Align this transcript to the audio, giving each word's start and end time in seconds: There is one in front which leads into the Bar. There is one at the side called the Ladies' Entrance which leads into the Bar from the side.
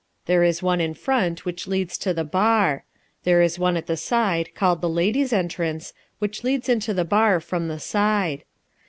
There 0.25 0.41
is 0.43 0.63
one 0.63 0.81
in 0.81 0.95
front 0.95 1.45
which 1.45 1.67
leads 1.67 1.95
into 1.95 2.11
the 2.11 2.23
Bar. 2.23 2.85
There 3.23 3.43
is 3.43 3.59
one 3.59 3.77
at 3.77 3.85
the 3.85 3.95
side 3.95 4.49
called 4.55 4.81
the 4.81 4.89
Ladies' 4.89 5.31
Entrance 5.31 5.93
which 6.17 6.43
leads 6.43 6.67
into 6.67 6.91
the 6.91 7.05
Bar 7.05 7.39
from 7.39 7.67
the 7.67 7.77
side. 7.79 8.43